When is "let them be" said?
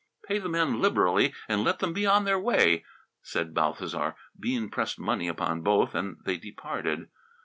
1.63-2.07